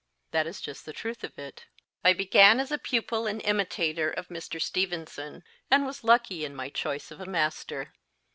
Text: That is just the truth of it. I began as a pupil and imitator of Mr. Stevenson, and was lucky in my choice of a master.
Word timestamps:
That 0.31 0.47
is 0.47 0.61
just 0.61 0.87
the 0.87 0.93
truth 0.93 1.23
of 1.23 1.37
it. 1.37 1.67
I 2.03 2.13
began 2.13 2.59
as 2.59 2.71
a 2.71 2.79
pupil 2.79 3.27
and 3.27 3.39
imitator 3.43 4.09
of 4.09 4.29
Mr. 4.29 4.59
Stevenson, 4.59 5.43
and 5.69 5.85
was 5.85 6.03
lucky 6.03 6.43
in 6.43 6.55
my 6.55 6.69
choice 6.69 7.11
of 7.11 7.21
a 7.21 7.27
master. 7.27 7.93